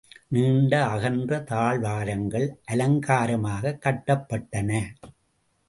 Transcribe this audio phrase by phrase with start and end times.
[0.27, 4.81] நீண்ட அகன்ற தாழ்வாரங்கள் அலங்காரமாகக் கட்டப்பட்டன.